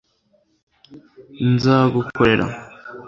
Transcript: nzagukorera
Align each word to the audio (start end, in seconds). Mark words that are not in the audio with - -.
nzagukorera 1.51 2.45